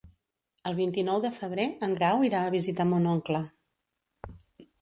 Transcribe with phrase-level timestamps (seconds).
[0.69, 3.47] El vint-i-nou de febrer en Grau irà a visitar mon oncle.